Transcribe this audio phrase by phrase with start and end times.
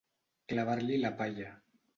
[0.53, 1.55] Clavar-li la palla.